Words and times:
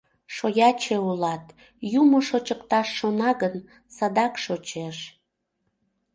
Шояче 0.35 0.97
улат, 1.09 1.45
юмо 1.99 2.19
шочыкташ 2.27 2.87
шона 2.97 3.29
гын, 3.41 3.55
садак 3.95 4.33
шочеш. 4.43 4.97